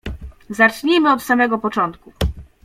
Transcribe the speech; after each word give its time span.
"Zacznijmy 0.49 1.11
od 1.11 1.23
samego 1.23 1.57
początku." 1.57 2.13